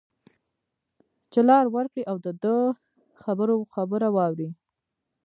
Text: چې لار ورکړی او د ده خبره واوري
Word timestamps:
چې 1.31 1.39
لار 1.49 1.65
ورکړی 1.75 2.03
او 2.11 2.15
د 2.25 2.27
ده 2.43 2.55
خبره 3.73 4.07
واوري 4.15 4.49